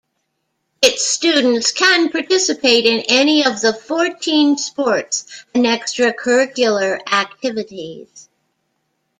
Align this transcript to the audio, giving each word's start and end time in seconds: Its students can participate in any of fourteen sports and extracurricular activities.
Its 0.81 1.07
students 1.07 1.71
can 1.71 2.09
participate 2.09 2.87
in 2.87 3.03
any 3.07 3.45
of 3.45 3.61
fourteen 3.81 4.57
sports 4.57 5.45
and 5.53 5.65
extracurricular 5.67 6.99
activities. 7.11 8.27